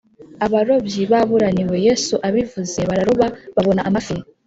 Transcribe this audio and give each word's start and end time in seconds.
Abarobyi 0.45 1.01
baburaniwe 1.11 1.75
yesu 1.87 2.13
abivuze 2.27 2.79
bararoba 2.89 3.25
babona 3.55 3.81
amafi 3.89 4.15